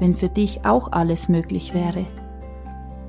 [0.00, 2.06] wenn für dich auch alles möglich wäre.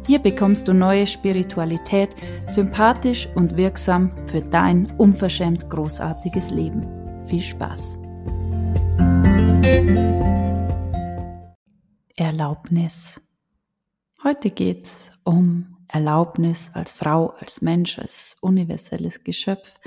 [0.05, 2.09] Hier bekommst du neue Spiritualität,
[2.47, 6.85] sympathisch und wirksam für dein unverschämt großartiges Leben.
[7.25, 7.97] Viel Spaß!
[12.15, 13.21] Erlaubnis.
[14.23, 19.79] Heute geht's um Erlaubnis als Frau, als Mensch, als universelles Geschöpf,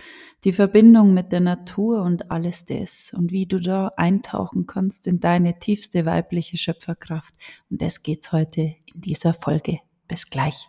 [0.44, 5.18] die Verbindung mit der Natur und alles das und wie du da eintauchen kannst in
[5.18, 7.34] deine tiefste weibliche Schöpferkraft.
[7.70, 9.78] Und das geht's heute in dieser Folge.
[10.06, 10.68] Bis gleich.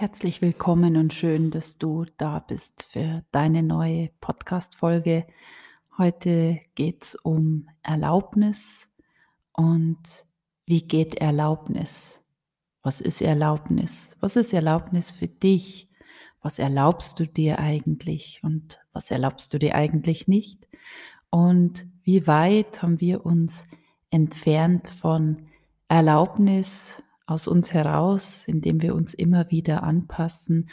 [0.00, 5.26] Herzlich willkommen und schön, dass du da bist für deine neue Podcast-Folge.
[5.98, 8.88] Heute geht es um Erlaubnis
[9.52, 9.98] und
[10.64, 12.18] wie geht Erlaubnis?
[12.82, 14.16] Was ist Erlaubnis?
[14.20, 15.90] Was ist Erlaubnis für dich?
[16.40, 20.66] Was erlaubst du dir eigentlich und was erlaubst du dir eigentlich nicht?
[21.28, 23.66] Und wie weit haben wir uns
[24.08, 25.48] entfernt von
[25.88, 30.68] Erlaubnis aus uns heraus, indem wir uns immer wieder anpassen,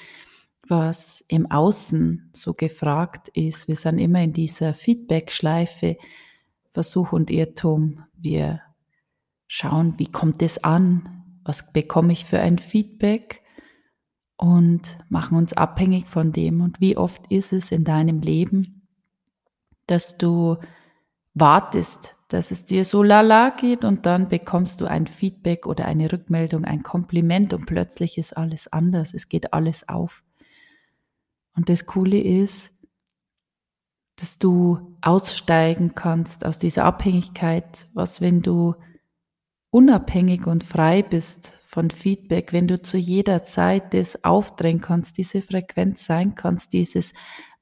[0.67, 3.67] was im Außen so gefragt ist.
[3.67, 5.97] Wir sind immer in dieser Feedback-Schleife,
[6.71, 8.03] Versuch und Irrtum.
[8.15, 8.61] Wir
[9.47, 11.23] schauen, wie kommt es an?
[11.43, 13.43] Was bekomme ich für ein Feedback?
[14.35, 16.61] Und machen uns abhängig von dem.
[16.61, 18.87] Und wie oft ist es in deinem Leben,
[19.85, 20.57] dass du
[21.33, 26.11] wartest, dass es dir so lala geht und dann bekommst du ein Feedback oder eine
[26.11, 30.23] Rückmeldung, ein Kompliment und plötzlich ist alles anders, es geht alles auf.
[31.55, 32.73] Und das Coole ist,
[34.17, 38.75] dass du aussteigen kannst aus dieser Abhängigkeit, was wenn du
[39.69, 45.41] unabhängig und frei bist von Feedback, wenn du zu jeder Zeit das aufdrehen kannst, diese
[45.41, 47.13] Frequenz sein kannst, dieses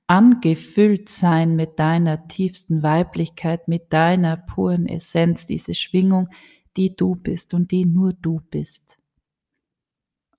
[0.07, 6.29] angefüllt sein mit deiner tiefsten Weiblichkeit, mit deiner puren Essenz, diese Schwingung,
[6.77, 8.99] die du bist und die nur du bist.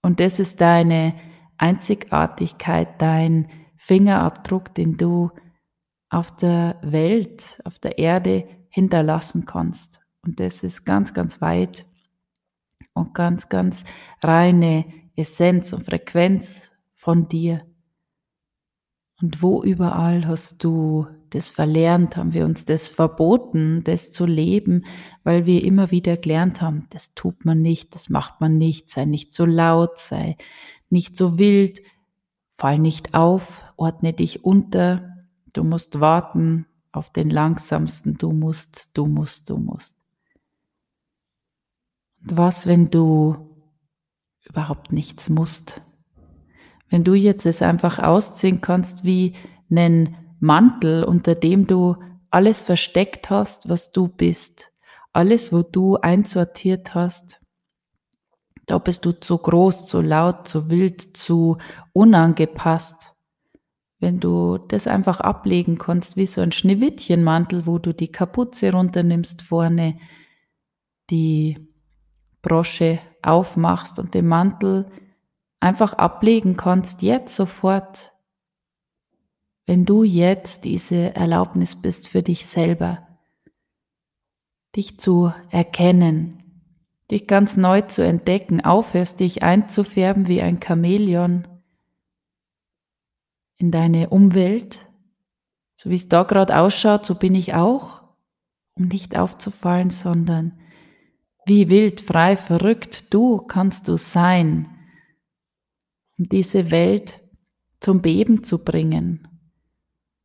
[0.03, 1.15] Und das ist deine
[1.59, 5.31] Einzigartigkeit, dein Fingerabdruck, den du
[6.10, 10.00] auf der Welt, auf der Erde hinterlassen kannst.
[10.22, 11.87] Und das ist ganz, ganz weit
[12.94, 13.84] und ganz, ganz
[14.22, 14.84] reine
[15.16, 17.66] Essenz und Frequenz von dir.
[19.21, 24.84] Und wo überall hast du das verlernt, haben wir uns das verboten, das zu leben,
[25.25, 29.06] weil wir immer wieder gelernt haben, das tut man nicht, das macht man nicht, sei
[29.06, 30.37] nicht so laut, sei
[30.91, 31.82] nicht so wild,
[32.56, 35.16] fall nicht auf, ordne dich unter,
[35.53, 39.97] du musst warten auf den langsamsten, du musst, du musst, du musst.
[42.21, 43.50] Und was, wenn du
[44.44, 45.83] überhaupt nichts musst?
[46.88, 49.34] Wenn du jetzt es einfach ausziehen kannst wie
[49.70, 51.97] einen Mantel, unter dem du
[52.30, 54.72] alles versteckt hast, was du bist,
[55.12, 57.41] alles, wo du einsortiert hast,
[58.66, 61.56] da bist du zu groß, zu laut, zu wild, zu
[61.92, 63.14] unangepasst.
[63.98, 69.42] Wenn du das einfach ablegen kannst, wie so ein Schneewittchenmantel, wo du die Kapuze runternimmst
[69.42, 69.98] vorne,
[71.10, 71.56] die
[72.42, 74.91] Brosche aufmachst und den Mantel
[75.61, 78.12] einfach ablegen kannst, jetzt sofort,
[79.67, 83.06] wenn du jetzt diese Erlaubnis bist für dich selber,
[84.77, 86.43] dich zu erkennen,
[87.11, 91.48] dich ganz neu zu entdecken, aufhörst dich einzufärben wie ein Chamäleon
[93.57, 94.89] in deine Umwelt,
[95.77, 98.03] so wie es da gerade ausschaut, so bin ich auch,
[98.75, 100.60] um nicht aufzufallen, sondern
[101.47, 104.76] wie wild, frei, verrückt du kannst du sein,
[106.18, 107.21] um diese Welt
[107.80, 109.28] zum Beben zu bringen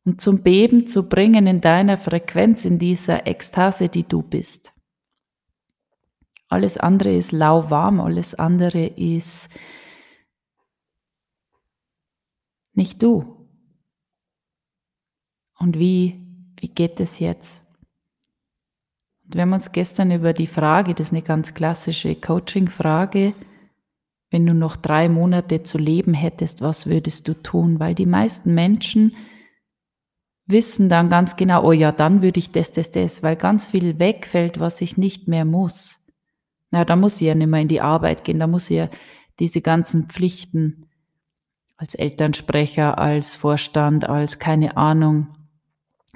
[0.04, 4.72] und zum Beben zu bringen in deiner Frequenz, in dieser Ekstase, die du bist.
[6.48, 9.48] Alles andere ist lauwarm, alles andere ist
[12.74, 13.48] nicht du.
[15.58, 16.20] Und wie,
[16.60, 17.62] wie geht es jetzt?
[19.24, 23.34] Und wir haben uns gestern über die Frage, das ist eine ganz klassische Coaching-Frage,
[24.32, 27.78] wenn du noch drei Monate zu leben hättest, was würdest du tun?
[27.78, 29.14] Weil die meisten Menschen
[30.46, 33.98] wissen dann ganz genau, oh ja, dann würde ich das, das, das, weil ganz viel
[33.98, 36.00] wegfällt, was ich nicht mehr muss.
[36.70, 38.88] Na, da muss ich ja nicht mehr in die Arbeit gehen, da muss ich ja
[39.38, 40.88] diese ganzen Pflichten
[41.76, 45.28] als Elternsprecher, als Vorstand, als keine Ahnung,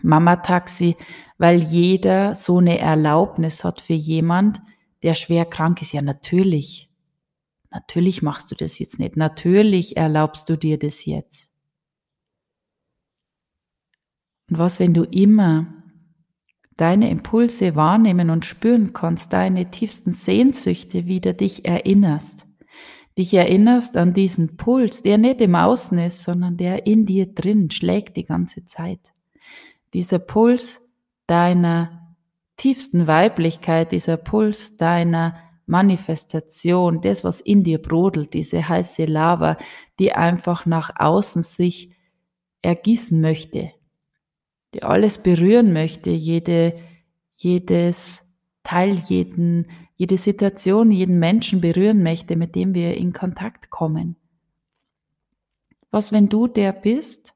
[0.02, 0.96] Mama-Taxi,
[1.36, 4.62] weil jeder so eine Erlaubnis hat für jemand,
[5.02, 5.92] der schwer krank ist.
[5.92, 6.88] Ja, natürlich.
[7.76, 9.18] Natürlich machst du das jetzt nicht.
[9.18, 11.50] Natürlich erlaubst du dir das jetzt.
[14.48, 15.66] Und was, wenn du immer
[16.78, 22.46] deine Impulse wahrnehmen und spüren kannst, deine tiefsten Sehnsüchte wieder dich erinnerst.
[23.18, 27.70] Dich erinnerst an diesen Puls, der nicht im Außen ist, sondern der in dir drin
[27.70, 29.00] schlägt die ganze Zeit.
[29.92, 30.94] Dieser Puls
[31.26, 32.14] deiner
[32.56, 35.34] tiefsten Weiblichkeit, dieser Puls deiner
[35.66, 39.58] Manifestation, das, was in dir brodelt, diese heiße Lava,
[39.98, 41.90] die einfach nach außen sich
[42.62, 43.72] ergießen möchte,
[44.74, 46.78] die alles berühren möchte, jede,
[47.36, 48.24] jedes
[48.62, 54.16] Teil, jeden, jede Situation, jeden Menschen berühren möchte, mit dem wir in Kontakt kommen.
[55.90, 57.35] Was, wenn du der bist,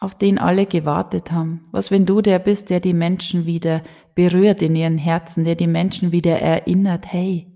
[0.00, 1.62] auf den alle gewartet haben?
[1.70, 5.66] Was, wenn du der bist, der die Menschen wieder berührt in ihren Herzen, der die
[5.66, 7.46] Menschen wieder erinnert, hey,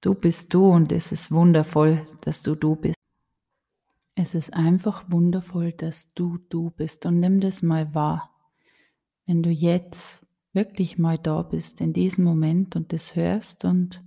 [0.00, 2.96] du bist du und es ist wundervoll, dass du du bist.
[4.16, 8.30] Es ist einfach wundervoll, dass du du bist und nimm das mal wahr.
[9.26, 14.02] Wenn du jetzt wirklich mal da bist in diesem Moment und das hörst und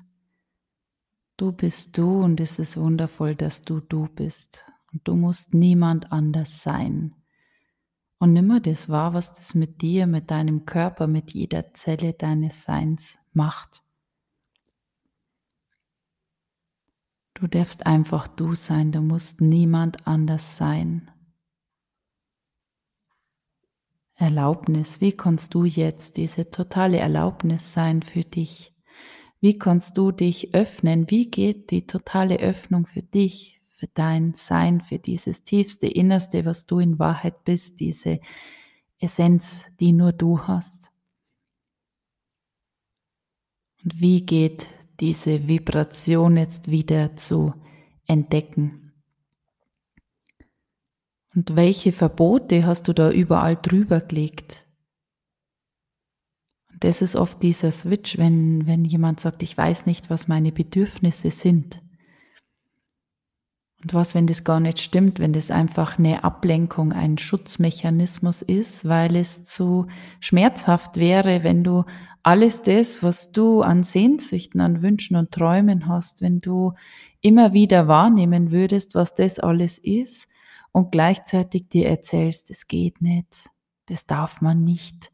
[1.38, 6.12] du bist du und es ist wundervoll, dass du du bist und du musst niemand
[6.12, 7.16] anders sein.
[8.20, 12.14] Und nimm mal das wahr, was das mit dir, mit deinem Körper, mit jeder Zelle
[12.14, 13.82] deines Seins macht.
[17.34, 21.12] Du darfst einfach du sein, du musst niemand anders sein.
[24.16, 28.74] Erlaubnis, wie kannst du jetzt diese totale Erlaubnis sein für dich?
[29.42, 31.10] Wie kannst du dich öffnen?
[31.10, 36.66] Wie geht die totale Öffnung für dich, für dein Sein, für dieses tiefste Innerste, was
[36.66, 38.22] du in Wahrheit bist, diese
[38.98, 40.90] Essenz, die nur du hast?
[43.84, 44.68] Und wie geht
[45.02, 47.54] diese Vibration jetzt wieder zu
[48.06, 48.94] entdecken.
[51.36, 54.66] Und welche Verbote hast du da überall drüber gelegt?
[56.72, 60.54] Und das ist oft dieser Switch, wenn, wenn jemand sagt, ich weiß nicht, was meine
[60.54, 61.82] Bedürfnisse sind.
[63.84, 68.88] Und was, wenn das gar nicht stimmt, wenn das einfach eine Ablenkung, ein Schutzmechanismus ist,
[68.88, 69.88] weil es zu
[70.22, 71.84] schmerzhaft wäre, wenn du
[72.24, 76.74] alles das, was du an Sehnsüchten, an Wünschen und Träumen hast, wenn du
[77.20, 80.30] immer wieder wahrnehmen würdest, was das alles ist
[80.72, 83.50] und gleichzeitig dir erzählst, es geht nicht,
[83.88, 85.12] das darf man nicht,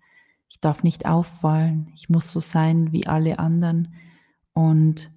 [0.47, 3.95] ich darf nicht auffallen, ich muss so sein wie alle anderen
[4.53, 5.09] und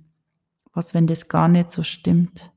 [0.72, 2.51] was, wenn das gar nicht so stimmt?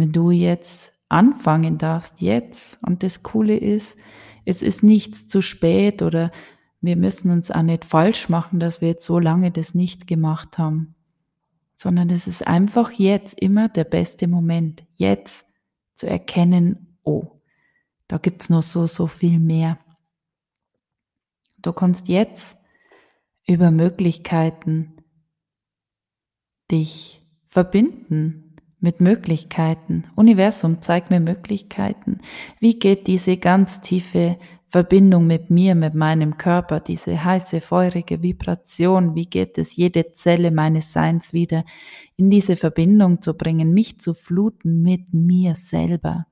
[0.00, 3.98] Wenn du jetzt anfangen darfst, jetzt, und das Coole ist,
[4.46, 6.32] es ist nichts zu spät oder
[6.80, 10.56] wir müssen uns auch nicht falsch machen, dass wir jetzt so lange das nicht gemacht
[10.56, 10.94] haben,
[11.74, 15.46] sondern es ist einfach jetzt immer der beste Moment, jetzt
[15.94, 17.42] zu erkennen, oh,
[18.08, 19.78] da gibt's noch so, so viel mehr.
[21.58, 22.56] Du kannst jetzt
[23.46, 24.96] über Möglichkeiten
[26.70, 28.49] dich verbinden
[28.80, 30.04] mit Möglichkeiten.
[30.16, 32.18] Universum, zeig mir Möglichkeiten.
[32.58, 39.14] Wie geht diese ganz tiefe Verbindung mit mir, mit meinem Körper, diese heiße, feurige Vibration?
[39.14, 41.64] Wie geht es, jede Zelle meines Seins wieder
[42.16, 46.26] in diese Verbindung zu bringen, mich zu fluten mit mir selber?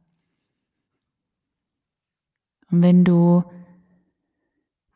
[2.70, 3.42] Und wenn du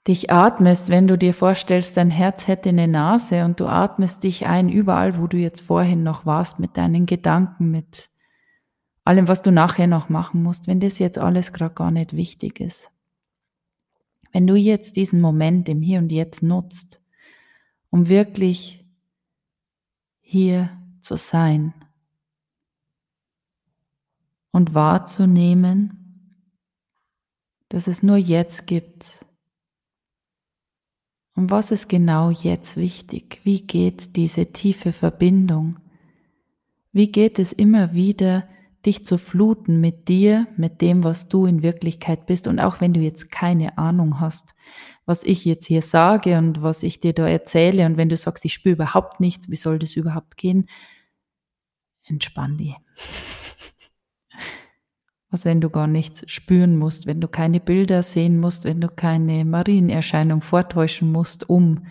[0.09, 4.47] dich atmest, wenn du dir vorstellst, dein Herz hätte eine Nase und du atmest dich
[4.47, 8.09] ein überall, wo du jetzt vorhin noch warst, mit deinen Gedanken, mit
[9.05, 12.61] allem, was du nachher noch machen musst, wenn das jetzt alles gerade gar nicht wichtig
[12.61, 12.91] ist.
[14.33, 17.01] Wenn du jetzt diesen Moment im Hier und Jetzt nutzt,
[17.91, 18.85] um wirklich
[20.21, 21.75] hier zu sein
[24.51, 25.99] und wahrzunehmen,
[27.69, 29.25] dass es nur jetzt gibt,
[31.35, 33.41] und was ist genau jetzt wichtig?
[33.45, 35.79] Wie geht diese tiefe Verbindung?
[36.93, 38.49] Wie geht es immer wieder,
[38.85, 42.49] dich zu fluten mit dir, mit dem, was du in Wirklichkeit bist?
[42.49, 44.55] Und auch wenn du jetzt keine Ahnung hast,
[45.07, 48.45] was ich jetzt hier sage und was ich dir da erzähle, und wenn du sagst,
[48.45, 50.69] ich spüre überhaupt nichts, wie soll das überhaupt gehen?
[52.05, 52.75] entspann die.
[55.33, 58.89] Was, wenn du gar nichts spüren musst, wenn du keine Bilder sehen musst, wenn du
[58.89, 61.87] keine Marienerscheinung vortäuschen musst, um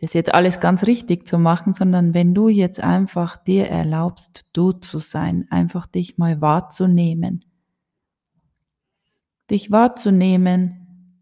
[0.00, 4.72] das jetzt alles ganz richtig zu machen, sondern wenn du jetzt einfach dir erlaubst, du
[4.72, 7.44] zu sein, einfach dich mal wahrzunehmen.
[9.50, 11.12] Dich wahrzunehmen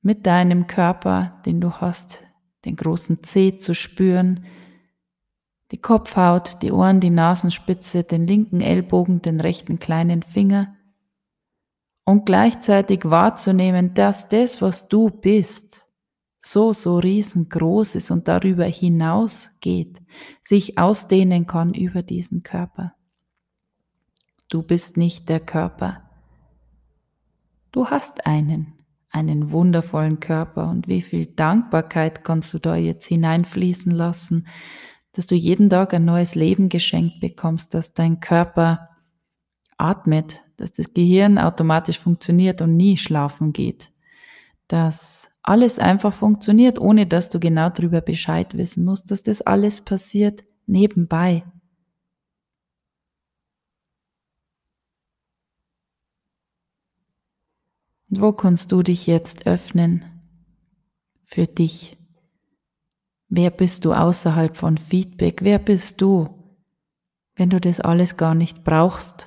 [0.00, 2.24] mit deinem Körper, den du hast,
[2.64, 4.46] den großen Zeh zu spüren,
[5.70, 10.74] die Kopfhaut, die Ohren, die Nasenspitze, den linken Ellbogen, den rechten kleinen Finger
[12.04, 15.86] und gleichzeitig wahrzunehmen, dass das, was du bist,
[16.38, 19.98] so, so riesengroß ist und darüber hinaus geht,
[20.42, 22.94] sich ausdehnen kann über diesen Körper.
[24.50, 26.02] Du bist nicht der Körper.
[27.72, 28.74] Du hast einen,
[29.08, 34.46] einen wundervollen Körper und wie viel Dankbarkeit kannst du da jetzt hineinfließen lassen,
[35.14, 38.90] dass du jeden Tag ein neues Leben geschenkt bekommst, dass dein Körper
[39.78, 43.92] atmet, dass das Gehirn automatisch funktioniert und nie schlafen geht,
[44.68, 49.82] dass alles einfach funktioniert, ohne dass du genau darüber Bescheid wissen musst, dass das alles
[49.82, 51.44] passiert nebenbei.
[58.10, 60.04] Und wo kannst du dich jetzt öffnen
[61.24, 61.96] für dich?
[63.36, 65.40] Wer bist du außerhalb von Feedback?
[65.42, 66.28] Wer bist du,
[67.34, 69.26] wenn du das alles gar nicht brauchst,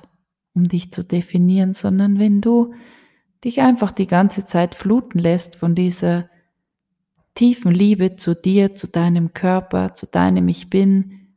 [0.54, 2.72] um dich zu definieren, sondern wenn du
[3.44, 6.30] dich einfach die ganze Zeit fluten lässt von dieser
[7.34, 11.34] tiefen Liebe zu dir, zu deinem Körper, zu deinem Ich bin,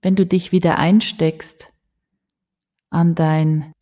[0.00, 1.72] wenn du dich wieder einsteckst
[2.90, 3.72] an dein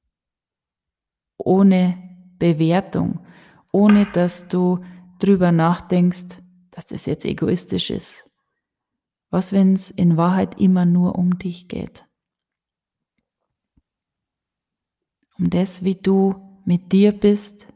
[1.36, 1.98] ohne
[2.38, 3.20] Bewertung,
[3.70, 4.82] ohne dass du
[5.18, 6.38] drüber nachdenkst,
[6.78, 8.30] dass das jetzt egoistisch ist.
[9.30, 12.06] Was, wenn es in Wahrheit immer nur um dich geht?
[15.40, 17.66] Um das, wie du mit dir bist,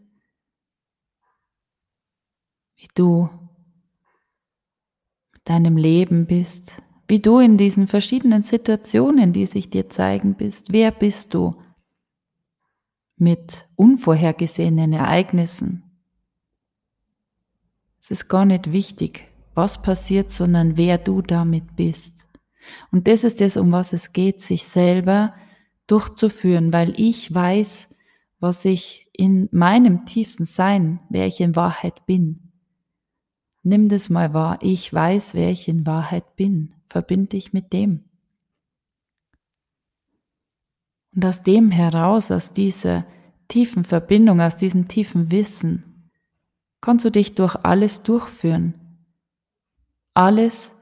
[2.76, 3.28] wie du
[5.32, 10.72] mit deinem Leben bist, wie du in diesen verschiedenen Situationen, die sich dir zeigen bist.
[10.72, 11.60] Wer bist du
[13.16, 15.91] mit unvorhergesehenen Ereignissen?
[18.02, 22.26] Es ist gar nicht wichtig, was passiert, sondern wer du damit bist.
[22.90, 25.34] Und das ist es, um was es geht, sich selber
[25.86, 27.88] durchzuführen, weil ich weiß,
[28.40, 32.52] was ich in meinem tiefsten Sein, wer ich in Wahrheit bin.
[33.62, 36.74] Nimm das mal wahr, ich weiß, wer ich in Wahrheit bin.
[36.88, 38.02] Verbind dich mit dem.
[41.14, 43.06] Und aus dem heraus, aus dieser
[43.46, 45.91] tiefen Verbindung, aus diesem tiefen Wissen,
[46.82, 48.74] kannst du dich durch alles durchführen.
[50.12, 50.76] Alles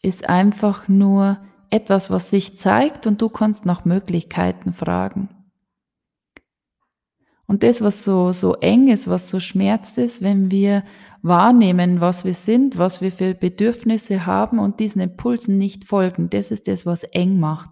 [0.00, 1.38] ist einfach nur
[1.70, 5.28] etwas, was sich zeigt und du kannst nach Möglichkeiten fragen.
[7.46, 10.84] Und das, was so, so eng ist, was so schmerzt ist, wenn wir
[11.22, 16.50] wahrnehmen, was wir sind, was wir für Bedürfnisse haben und diesen Impulsen nicht folgen, das
[16.50, 17.70] ist das, was eng macht.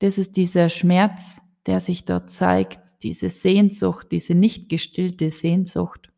[0.00, 6.10] Das ist dieser Schmerz, der sich dort zeigt, diese Sehnsucht, diese nicht gestillte Sehnsucht.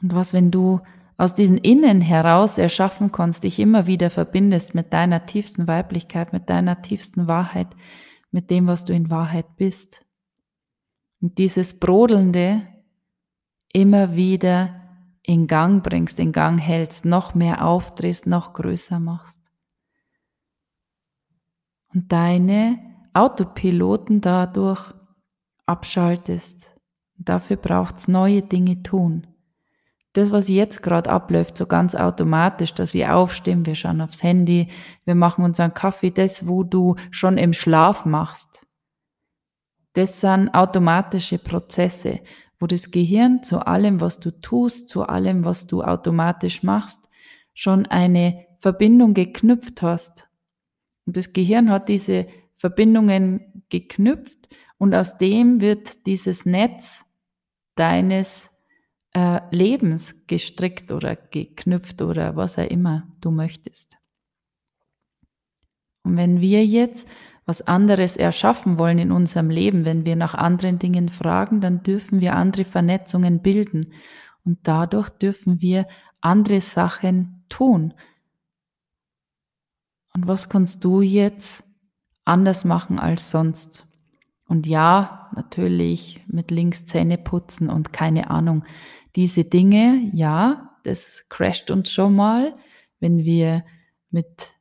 [0.00, 0.80] Und was, wenn du
[1.16, 6.48] aus diesen Innen heraus erschaffen kannst, dich immer wieder verbindest mit deiner tiefsten Weiblichkeit, mit
[6.48, 7.68] deiner tiefsten Wahrheit,
[8.30, 10.06] mit dem, was du in Wahrheit bist.
[11.20, 12.68] Und dieses Brodelnde
[13.72, 14.78] immer wieder
[15.22, 19.47] in Gang bringst, in Gang hältst, noch mehr aufdrehst, noch größer machst.
[21.94, 22.78] Und deine
[23.14, 24.92] Autopiloten dadurch
[25.66, 26.74] abschaltest.
[27.16, 29.26] Dafür braucht es neue Dinge tun.
[30.12, 34.68] Das, was jetzt gerade abläuft, so ganz automatisch, dass wir aufstehen, wir schauen aufs Handy,
[35.04, 38.66] wir machen unseren Kaffee, das, wo du schon im Schlaf machst.
[39.92, 42.20] Das sind automatische Prozesse,
[42.58, 47.08] wo das Gehirn zu allem, was du tust, zu allem, was du automatisch machst,
[47.52, 50.27] schon eine Verbindung geknüpft hast.
[51.08, 54.46] Und das Gehirn hat diese Verbindungen geknüpft
[54.76, 57.06] und aus dem wird dieses Netz
[57.76, 58.50] deines
[59.14, 63.96] äh, Lebens gestrickt oder geknüpft oder was auch immer du möchtest.
[66.02, 67.08] Und wenn wir jetzt
[67.46, 72.20] was anderes erschaffen wollen in unserem Leben, wenn wir nach anderen Dingen fragen, dann dürfen
[72.20, 73.94] wir andere Vernetzungen bilden
[74.44, 75.88] und dadurch dürfen wir
[76.20, 77.94] andere Sachen tun.
[80.14, 81.64] Und was kannst du jetzt
[82.28, 83.86] anders machen als sonst.
[84.46, 88.64] Und ja, natürlich mit links Zähne putzen und keine Ahnung.
[89.16, 92.54] Diese Dinge, ja, das crasht uns schon mal.
[93.00, 93.64] wenn wir
[94.10, 94.54] mit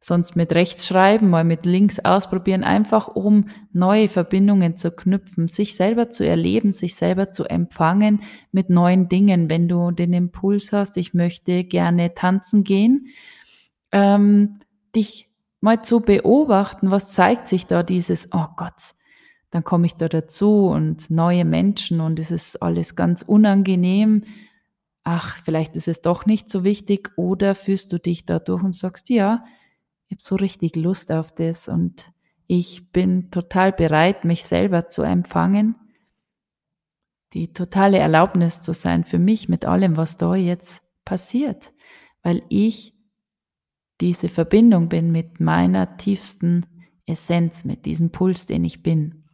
[0.00, 5.74] sonst mit rechts schreiben, mal mit links ausprobieren, einfach um neue Verbindungen zu knüpfen, sich
[5.74, 9.50] selber zu erleben, sich selber zu empfangen mit neuen Dingen.
[9.50, 13.08] Wenn du den Impuls hast, ich möchte gerne tanzen gehen,
[13.92, 14.58] ähm,
[14.94, 15.30] dich
[15.60, 18.94] mal zu beobachten, was zeigt sich da dieses, oh Gott,
[19.50, 24.22] dann komme ich da dazu und neue Menschen und es ist alles ganz unangenehm.
[25.04, 27.10] Ach, vielleicht ist es doch nicht so wichtig.
[27.16, 29.44] Oder fühlst du dich da durch und sagst, ja,
[30.06, 32.12] ich habe so richtig Lust auf das und
[32.46, 35.76] ich bin total bereit, mich selber zu empfangen,
[37.32, 41.72] die totale Erlaubnis zu sein für mich mit allem, was da jetzt passiert,
[42.22, 42.94] weil ich
[44.02, 46.66] diese Verbindung bin mit meiner tiefsten
[47.06, 49.24] Essenz, mit diesem Puls, den ich bin.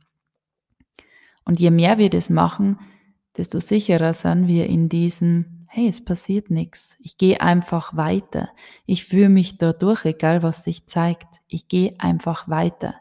[1.45, 2.79] Und je mehr wir das machen,
[3.37, 6.97] desto sicherer sind wir in diesem hey, es passiert nichts.
[6.99, 8.49] Ich gehe einfach weiter.
[8.87, 11.29] Ich fühle mich da durch, egal was sich zeigt.
[11.47, 12.95] Ich gehe einfach weiter.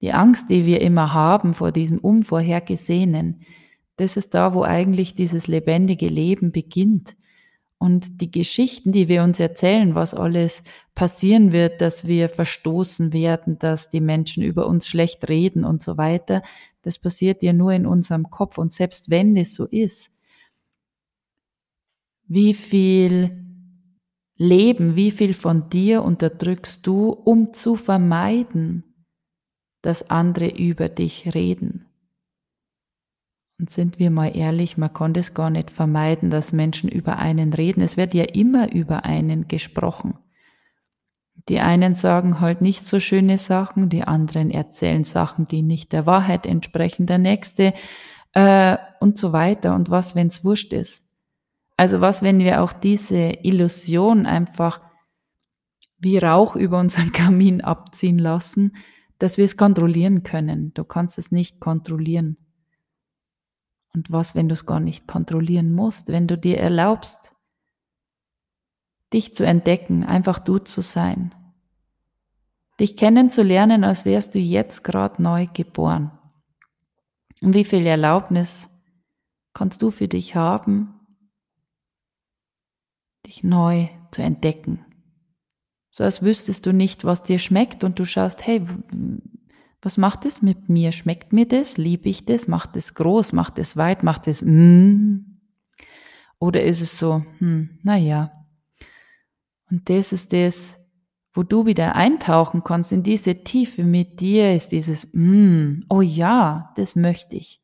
[0.00, 3.42] Die Angst, die wir immer haben vor diesem Unvorhergesehenen,
[3.96, 7.14] das ist da, wo eigentlich dieses lebendige Leben beginnt.
[7.82, 10.62] Und die Geschichten, die wir uns erzählen, was alles
[10.94, 15.96] passieren wird, dass wir verstoßen werden, dass die Menschen über uns schlecht reden und so
[15.96, 16.44] weiter,
[16.82, 18.56] das passiert ja nur in unserem Kopf.
[18.56, 20.12] Und selbst wenn es so ist,
[22.28, 23.44] wie viel
[24.36, 28.84] Leben, wie viel von dir unterdrückst du, um zu vermeiden,
[29.82, 31.91] dass andere über dich reden?
[33.62, 37.52] Und sind wir mal ehrlich, man konnte es gar nicht vermeiden, dass Menschen über einen
[37.52, 37.80] reden.
[37.80, 40.18] Es wird ja immer über einen gesprochen.
[41.48, 46.06] Die einen sagen halt nicht so schöne Sachen, die anderen erzählen Sachen, die nicht der
[46.06, 47.72] Wahrheit entsprechen, der nächste
[48.32, 49.76] äh, und so weiter.
[49.76, 51.06] Und was, wenn es wurscht ist?
[51.76, 54.80] Also was, wenn wir auch diese Illusion einfach
[55.98, 58.72] wie Rauch über unseren Kamin abziehen lassen,
[59.20, 60.74] dass wir es kontrollieren können.
[60.74, 62.38] Du kannst es nicht kontrollieren.
[63.94, 67.34] Und was, wenn du es gar nicht kontrollieren musst, wenn du dir erlaubst,
[69.12, 71.34] dich zu entdecken, einfach du zu sein,
[72.80, 76.18] dich kennenzulernen, als wärst du jetzt gerade neu geboren.
[77.42, 78.70] Und wie viel Erlaubnis
[79.52, 81.00] kannst du für dich haben,
[83.26, 84.84] dich neu zu entdecken.
[85.90, 88.66] So als wüsstest du nicht, was dir schmeckt und du schaust, hey,
[89.82, 90.92] was macht es mit mir?
[90.92, 91.76] Schmeckt mir das?
[91.76, 92.46] Liebe ich das?
[92.46, 93.32] Macht es groß?
[93.32, 94.04] Macht es weit?
[94.04, 95.32] Macht es mm?
[96.38, 98.32] Oder ist es so, hm, naja.
[99.70, 100.78] Und das ist das,
[101.32, 106.72] wo du wieder eintauchen kannst in diese Tiefe mit dir, ist dieses, mm, oh ja,
[106.76, 107.62] das möchte ich.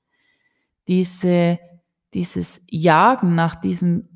[0.89, 1.59] Diese,
[2.15, 4.09] dieses Jagen nach diesem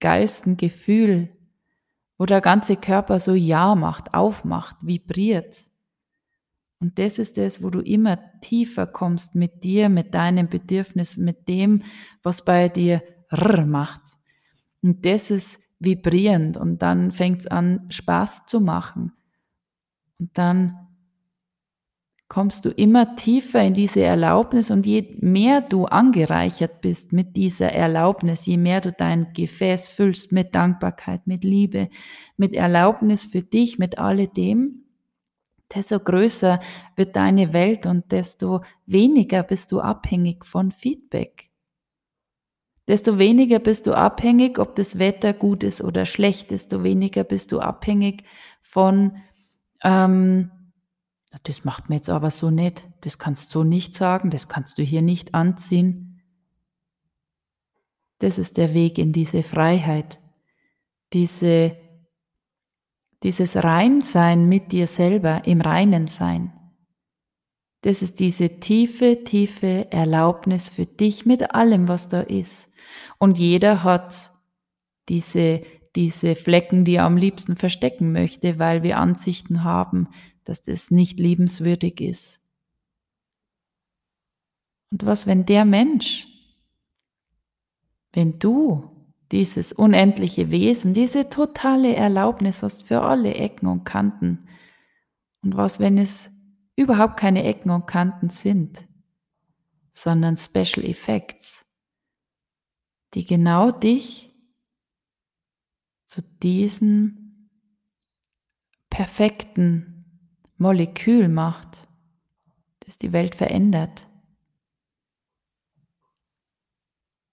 [0.00, 1.28] geilsten Gefühl,
[2.18, 5.64] wo der ganze Körper so Ja macht, aufmacht, vibriert.
[6.80, 11.48] Und das ist es, wo du immer tiefer kommst mit dir, mit deinem Bedürfnis, mit
[11.48, 11.82] dem,
[12.22, 14.02] was bei dir rrr macht.
[14.82, 19.12] Und das ist vibrierend und dann fängt es an, Spaß zu machen.
[20.18, 20.84] Und dann
[22.28, 27.72] kommst du immer tiefer in diese Erlaubnis und je mehr du angereichert bist mit dieser
[27.72, 31.90] Erlaubnis, je mehr du dein Gefäß füllst mit Dankbarkeit, mit Liebe,
[32.36, 34.83] mit Erlaubnis für dich, mit alledem,
[35.72, 36.60] desto größer
[36.96, 41.50] wird deine Welt und desto weniger bist du abhängig von Feedback.
[42.88, 47.52] Desto weniger bist du abhängig, ob das Wetter gut ist oder schlecht, desto weniger bist
[47.52, 48.24] du abhängig
[48.60, 49.16] von
[49.82, 50.50] ähm,
[51.42, 54.82] das macht mir jetzt aber so nicht, das kannst du nicht sagen, das kannst du
[54.82, 56.22] hier nicht anziehen.
[58.18, 60.20] Das ist der Weg in diese Freiheit,
[61.12, 61.76] diese,
[63.24, 66.52] dieses Reinsein mit dir selber, im Reinen sein.
[67.80, 72.70] Das ist diese tiefe, tiefe Erlaubnis für dich mit allem, was da ist.
[73.18, 74.30] Und jeder hat
[75.08, 75.62] diese,
[75.96, 80.08] diese Flecken, die er am liebsten verstecken möchte, weil wir Ansichten haben,
[80.44, 82.40] dass das nicht liebenswürdig ist.
[84.90, 86.26] Und was, wenn der Mensch,
[88.12, 88.93] wenn du
[89.32, 94.48] dieses unendliche Wesen, diese totale Erlaubnis hast für alle Ecken und Kanten,
[95.44, 96.30] und was, wenn es
[96.74, 98.88] überhaupt keine Ecken und Kanten sind,
[99.92, 101.66] sondern Special Effects,
[103.12, 104.34] die genau dich
[106.06, 107.50] zu diesem
[108.88, 111.86] perfekten Molekül macht,
[112.80, 114.08] das die Welt verändert.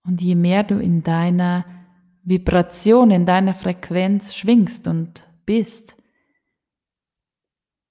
[0.04, 1.66] Und je mehr du in deiner
[2.24, 5.98] Vibration, in deiner Frequenz schwingst und bist,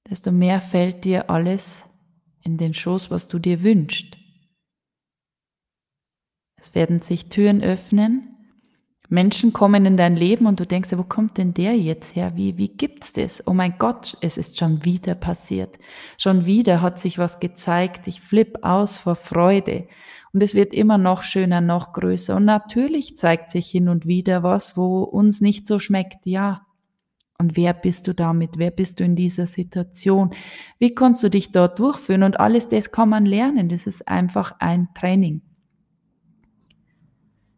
[0.08, 1.88] desto mehr fällt dir alles
[2.42, 4.16] in den Schoß, was du dir wünschst.
[6.56, 8.30] Es werden sich Türen öffnen,
[9.12, 12.36] Menschen kommen in dein Leben und du denkst, wo kommt denn der jetzt her?
[12.36, 13.44] Wie, wie gibt's das?
[13.44, 15.80] Oh mein Gott, es ist schon wieder passiert.
[16.16, 18.06] Schon wieder hat sich was gezeigt.
[18.06, 19.88] Ich flipp aus vor Freude.
[20.32, 22.36] Und es wird immer noch schöner, noch größer.
[22.36, 26.26] Und natürlich zeigt sich hin und wieder was, wo uns nicht so schmeckt.
[26.26, 26.66] Ja.
[27.38, 28.58] Und wer bist du damit?
[28.58, 30.34] Wer bist du in dieser Situation?
[30.78, 32.22] Wie kannst du dich dort durchführen?
[32.22, 33.68] Und alles das kann man lernen.
[33.68, 35.42] Das ist einfach ein Training.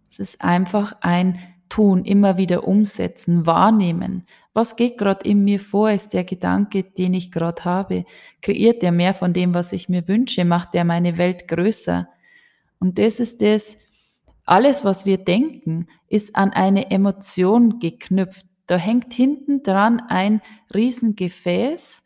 [0.08, 4.26] Es ist einfach ein Tun, immer wieder umsetzen, wahrnehmen.
[4.52, 5.90] Was geht gerade in mir vor?
[5.90, 8.04] Ist der Gedanke, den ich gerade habe?
[8.42, 10.44] Kreiert der mehr von dem, was ich mir wünsche?
[10.44, 12.08] Macht der meine Welt größer?
[12.82, 13.76] Und das ist das,
[14.44, 18.44] alles, was wir denken, ist an eine Emotion geknüpft.
[18.66, 20.42] Da hängt hinten dran ein
[20.74, 22.02] Riesengefäß,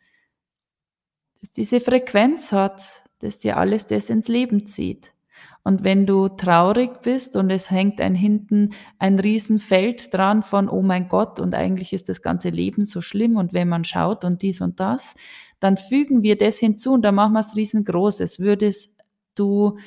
[1.41, 2.83] das diese Frequenz hat,
[3.21, 5.15] das dir alles das ins Leben zieht.
[5.63, 10.83] Und wenn du traurig bist und es hängt ein hinten ein Riesenfeld dran von, oh
[10.83, 14.43] mein Gott, und eigentlich ist das ganze Leben so schlimm und wenn man schaut und
[14.43, 15.15] dies und das,
[15.59, 18.19] dann fügen wir das hinzu und dann machen wir es riesengroß.
[18.19, 18.91] Es würdest
[19.33, 19.79] du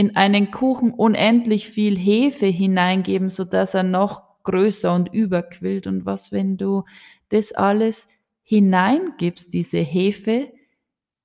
[0.00, 5.86] in einen Kuchen unendlich viel Hefe hineingeben, so dass er noch größer und überquillt.
[5.86, 6.84] Und was, wenn du
[7.28, 8.08] das alles
[8.42, 10.48] hineingibst, diese Hefe,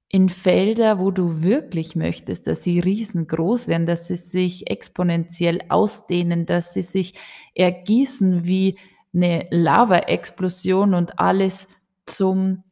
[0.09, 6.45] in Felder, wo du wirklich möchtest, dass sie riesengroß werden, dass sie sich exponentiell ausdehnen,
[6.45, 7.13] dass sie sich
[7.53, 8.77] ergießen wie
[9.13, 11.69] eine Lava-Explosion und alles
[12.05, 12.64] zum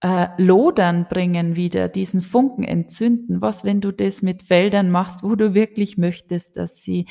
[0.00, 3.40] äh, Lodern bringen wieder, diesen Funken entzünden.
[3.40, 7.06] Was, wenn du das mit Feldern machst, wo du wirklich möchtest, dass sie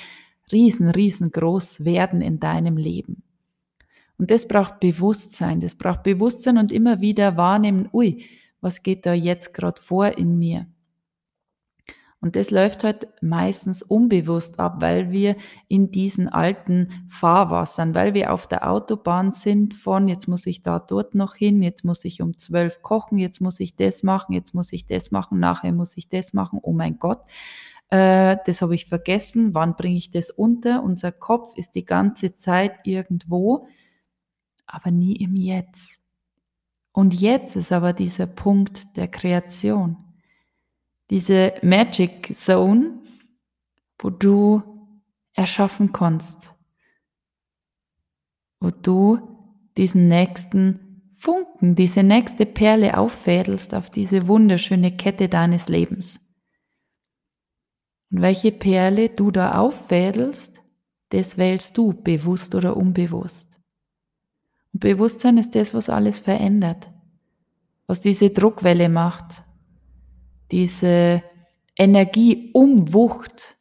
[0.52, 3.24] riesen, riesengroß werden in deinem Leben?
[4.18, 8.26] Und das braucht Bewusstsein, das braucht Bewusstsein und immer wieder wahrnehmen, ui,
[8.62, 10.66] was geht da jetzt gerade vor in mir.
[12.20, 15.36] Und das läuft halt meistens unbewusst ab, weil wir
[15.68, 20.80] in diesen alten Fahrwassern, weil wir auf der Autobahn sind von, jetzt muss ich da
[20.80, 24.56] dort noch hin, jetzt muss ich um zwölf kochen, jetzt muss ich das machen, jetzt
[24.56, 27.22] muss ich das machen, nachher muss ich das machen, oh mein Gott,
[27.90, 30.84] äh, das habe ich vergessen, wann bringe ich das unter?
[30.84, 33.68] Unser Kopf ist die ganze Zeit irgendwo,
[34.66, 36.00] aber nie im Jetzt.
[36.92, 40.07] Und jetzt ist aber dieser Punkt der Kreation.
[41.10, 43.02] Diese Magic Zone,
[44.00, 44.62] wo du
[45.34, 46.54] erschaffen kannst.
[48.60, 49.20] Wo du
[49.78, 56.20] diesen nächsten Funken, diese nächste Perle auffädelst auf diese wunderschöne Kette deines Lebens.
[58.12, 60.64] Und welche Perle du da auffädelst,
[61.10, 63.60] das wählst du, bewusst oder unbewusst.
[64.74, 66.92] Und Bewusstsein ist das, was alles verändert,
[67.88, 69.44] was diese Druckwelle macht,
[70.52, 71.24] diese
[71.76, 73.56] Energieumwucht,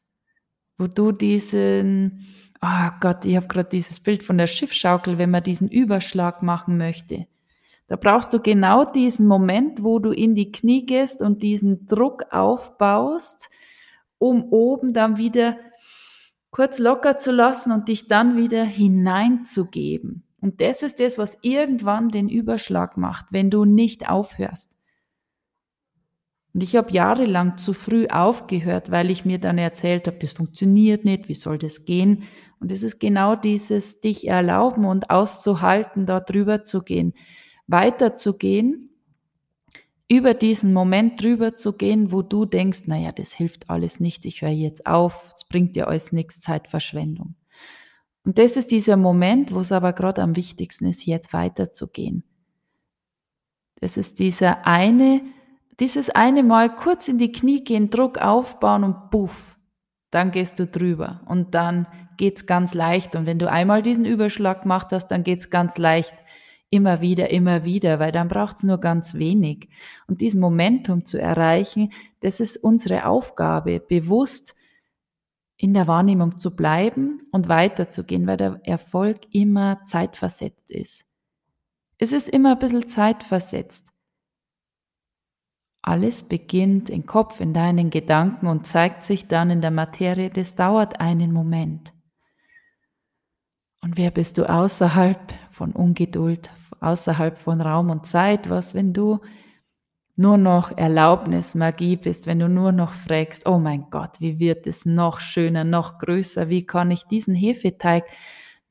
[0.79, 2.27] wo du diesen,
[2.63, 6.77] oh Gott, ich habe gerade dieses Bild von der Schiffschaukel, wenn man diesen Überschlag machen
[6.77, 7.27] möchte.
[7.89, 12.25] Da brauchst du genau diesen Moment, wo du in die Knie gehst und diesen Druck
[12.31, 13.49] aufbaust,
[14.19, 15.57] um oben dann wieder
[16.51, 20.25] kurz locker zu lassen und dich dann wieder hineinzugeben.
[20.41, 24.76] Und das ist das, was irgendwann den Überschlag macht, wenn du nicht aufhörst.
[26.57, 31.05] Und ich habe jahrelang zu früh aufgehört, weil ich mir dann erzählt habe, das funktioniert
[31.05, 32.23] nicht, wie soll das gehen?
[32.61, 37.13] Und es ist genau dieses, dich erlauben und auszuhalten, da drüber zu gehen,
[37.67, 38.89] weiterzugehen,
[40.09, 44.41] über diesen Moment drüber zu gehen, wo du denkst, naja, das hilft alles nicht, ich
[44.41, 47.35] höre jetzt auf, es bringt dir alles nichts, Zeitverschwendung.
[48.25, 52.25] Und das ist dieser Moment, wo es aber gerade am wichtigsten ist, jetzt weiterzugehen.
[53.79, 55.21] Das ist dieser eine,
[55.81, 59.57] dieses eine Mal kurz in die Knie gehen, Druck aufbauen und puff,
[60.11, 61.87] dann gehst du drüber und dann
[62.17, 63.17] geht's ganz leicht.
[63.17, 66.15] Und wenn du einmal diesen Überschlag gemacht hast, dann geht's ganz leicht
[66.71, 69.69] immer wieder, immer wieder, weil dann braucht's nur ganz wenig.
[70.07, 74.57] Und diesen Momentum zu erreichen, das ist unsere Aufgabe, bewusst
[75.57, 81.05] in der Wahrnehmung zu bleiben und weiterzugehen, weil der Erfolg immer zeitversetzt ist.
[81.99, 83.93] Es ist immer ein bisschen zeitversetzt.
[85.87, 90.31] Alles beginnt im Kopf, in deinen Gedanken und zeigt sich dann in der Materie.
[90.31, 91.95] Das dauert einen Moment.
[93.83, 98.51] Und wer bist du außerhalb von Ungeduld, außerhalb von Raum und Zeit?
[98.51, 99.21] Was, wenn du
[100.17, 104.67] nur noch Erlaubnis, Magie bist, wenn du nur noch fragst, oh mein Gott, wie wird
[104.67, 108.07] es noch schöner, noch größer, wie kann ich diesen Hefeteig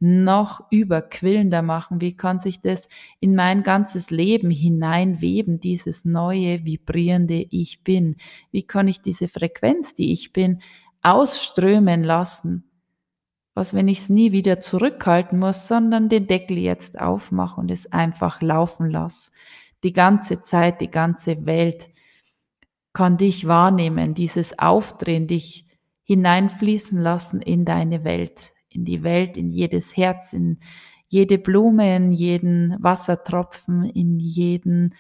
[0.05, 1.99] noch überquillender machen?
[1.99, 2.87] Wie kann sich das
[3.19, 8.17] in mein ganzes Leben hineinweben, dieses neue, vibrierende Ich bin?
[8.51, 10.61] Wie kann ich diese Frequenz, die ich bin,
[11.01, 12.69] ausströmen lassen?
[13.55, 17.91] Was, wenn ich es nie wieder zurückhalten muss, sondern den Deckel jetzt aufmache und es
[17.91, 19.31] einfach laufen lasse?
[19.83, 21.89] Die ganze Zeit, die ganze Welt
[22.93, 25.67] kann dich wahrnehmen, dieses Aufdrehen, dich
[26.03, 30.59] hineinfließen lassen in deine Welt, in die Welt, in jedes Herz, in
[31.07, 34.95] jede Blume, in jeden Wassertropfen, in jeden,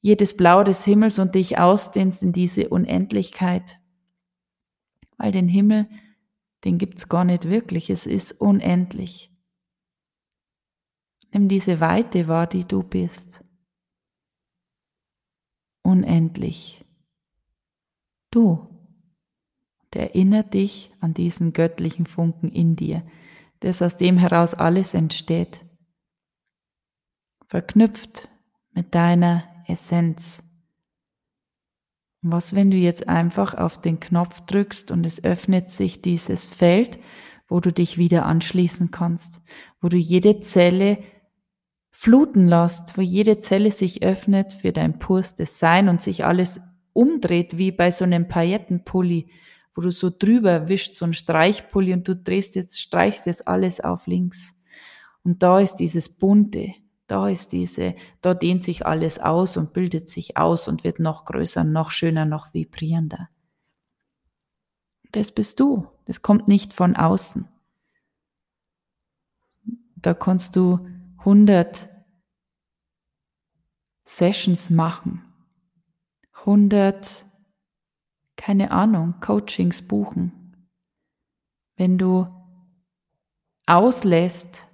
[0.00, 3.78] jedes Blau des Himmels und dich ausdehnst in diese Unendlichkeit.
[5.16, 5.88] Weil den Himmel,
[6.64, 9.30] den gibt's gar nicht wirklich, es ist unendlich.
[11.32, 13.42] Nimm diese Weite wahr, die du bist.
[15.82, 16.84] Unendlich.
[18.30, 18.77] Du.
[19.94, 23.02] Der erinnert dich an diesen göttlichen Funken in dir,
[23.60, 25.64] dass aus dem heraus alles entsteht.
[27.46, 28.28] Verknüpft
[28.72, 30.42] mit deiner Essenz.
[32.20, 36.98] Was, wenn du jetzt einfach auf den Knopf drückst und es öffnet sich dieses Feld,
[37.48, 39.40] wo du dich wieder anschließen kannst,
[39.80, 40.98] wo du jede Zelle
[41.90, 46.60] fluten lässt, wo jede Zelle sich öffnet für dein pures Design und sich alles
[46.92, 49.30] umdreht wie bei so einem Paillettenpulli,
[49.78, 53.80] wo du so drüber wischst, so ein Streichpulli und du drehst jetzt, streichst jetzt alles
[53.80, 54.56] auf links.
[55.22, 56.74] Und da ist dieses Bunte,
[57.06, 61.26] da ist diese, da dehnt sich alles aus und bildet sich aus und wird noch
[61.26, 63.28] größer, noch schöner, noch vibrierender.
[65.12, 65.86] Das bist du.
[66.06, 67.46] Das kommt nicht von außen.
[69.94, 70.88] Da kannst du
[71.18, 71.88] 100
[74.04, 75.22] Sessions machen
[76.44, 77.24] 100,
[78.38, 80.56] keine Ahnung, Coachings buchen.
[81.76, 82.26] Wenn du
[83.66, 84.66] auslässt,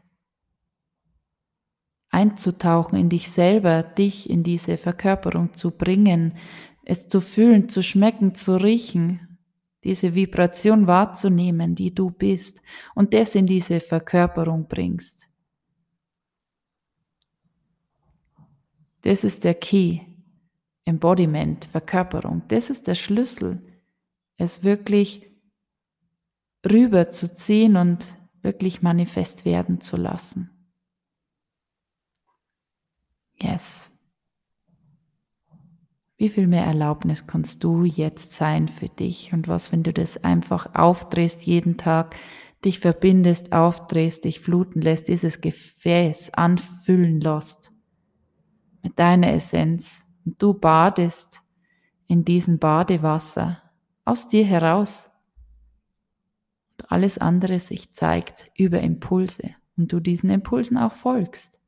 [2.11, 6.37] einzutauchen in dich selber, dich in diese Verkörperung zu bringen,
[6.85, 9.38] es zu fühlen, zu schmecken, zu riechen,
[9.83, 12.62] diese Vibration wahrzunehmen, die du bist
[12.94, 15.29] und das in diese Verkörperung bringst.
[19.03, 20.13] Das ist der Key.
[20.85, 23.62] Embodiment, Verkörperung, das ist der Schlüssel,
[24.37, 25.31] es wirklich
[26.64, 30.51] rüberzuziehen und wirklich manifest werden zu lassen.
[33.40, 33.90] Yes.
[36.16, 39.33] Wie viel mehr Erlaubnis kannst du jetzt sein für dich?
[39.33, 42.16] Und was, wenn du das einfach aufdrehst jeden Tag,
[42.64, 47.73] dich verbindest, aufdrehst, dich fluten lässt, dieses Gefäß anfüllen lässt
[48.83, 51.42] mit deiner Essenz, und du badest
[52.06, 53.62] in diesem Badewasser
[54.04, 55.10] aus dir heraus
[56.78, 61.60] und alles andere sich zeigt über Impulse und du diesen Impulsen auch folgst.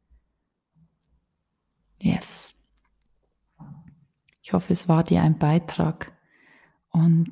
[2.00, 2.54] Yes.
[4.42, 6.12] Ich hoffe, es war dir ein Beitrag
[6.90, 7.30] und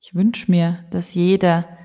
[0.00, 1.78] ich wünsche mir, dass jeder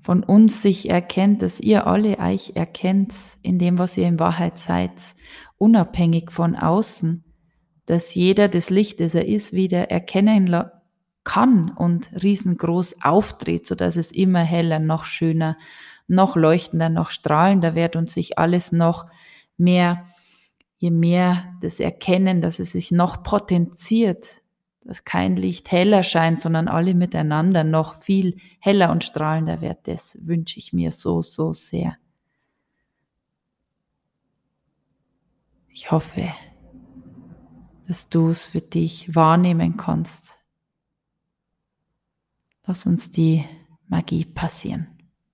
[0.00, 4.58] von uns sich erkennt, dass ihr alle euch erkennt in dem, was ihr in Wahrheit
[4.58, 4.92] seid,
[5.58, 7.23] unabhängig von außen
[7.86, 10.54] dass jeder das Licht, das er ist, wieder erkennen
[11.24, 15.56] kann und riesengroß auftritt, so dass es immer heller, noch schöner,
[16.06, 19.06] noch leuchtender, noch strahlender wird und sich alles noch
[19.56, 20.06] mehr,
[20.76, 24.42] je mehr das Erkennen, dass es sich noch potenziert,
[24.84, 29.88] dass kein Licht heller scheint, sondern alle miteinander noch viel heller und strahlender wird.
[29.88, 31.96] Das wünsche ich mir so, so sehr.
[35.70, 36.28] Ich hoffe,
[37.86, 40.38] dass du es für dich wahrnehmen kannst.
[42.66, 43.44] Lass uns die
[43.86, 44.88] Magie passieren.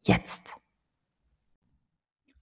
[0.05, 0.55] Jetzt.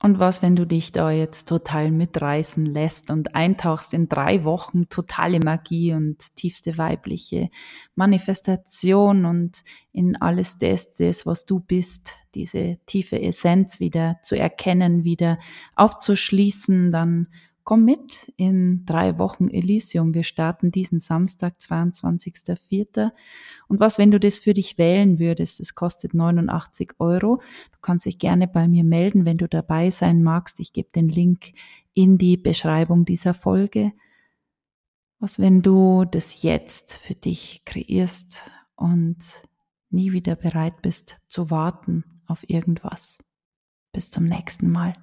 [0.00, 4.88] Und was, wenn du dich da jetzt total mitreißen lässt und eintauchst in drei Wochen
[4.88, 7.50] totale Magie und tiefste weibliche
[7.96, 15.02] Manifestation und in alles das, das, was du bist, diese tiefe Essenz wieder zu erkennen,
[15.02, 15.40] wieder
[15.74, 17.26] aufzuschließen, dann
[17.68, 20.14] Komm mit in drei Wochen Elysium.
[20.14, 23.10] Wir starten diesen Samstag, 22.04.
[23.68, 25.60] Und was, wenn du das für dich wählen würdest?
[25.60, 27.42] Das kostet 89 Euro.
[27.72, 30.60] Du kannst dich gerne bei mir melden, wenn du dabei sein magst.
[30.60, 31.52] Ich gebe den Link
[31.92, 33.92] in die Beschreibung dieser Folge.
[35.18, 39.18] Was, wenn du das jetzt für dich kreierst und
[39.90, 43.18] nie wieder bereit bist zu warten auf irgendwas?
[43.92, 44.94] Bis zum nächsten Mal.